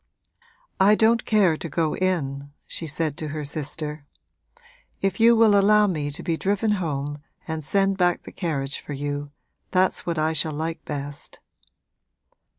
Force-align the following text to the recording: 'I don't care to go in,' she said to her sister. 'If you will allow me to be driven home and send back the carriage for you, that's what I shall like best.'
'I 0.79 0.95
don't 0.95 1.25
care 1.25 1.55
to 1.55 1.69
go 1.69 1.95
in,' 1.95 2.49
she 2.65 2.87
said 2.87 3.15
to 3.17 3.27
her 3.27 3.45
sister. 3.45 4.07
'If 4.99 5.19
you 5.19 5.35
will 5.35 5.55
allow 5.55 5.85
me 5.85 6.09
to 6.09 6.23
be 6.23 6.37
driven 6.37 6.71
home 6.81 7.19
and 7.47 7.63
send 7.63 7.97
back 7.99 8.23
the 8.23 8.31
carriage 8.31 8.79
for 8.79 8.93
you, 8.93 9.29
that's 9.69 10.03
what 10.03 10.17
I 10.17 10.33
shall 10.33 10.53
like 10.53 10.83
best.' 10.85 11.39